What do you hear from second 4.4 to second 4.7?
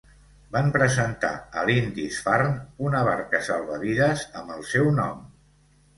amb el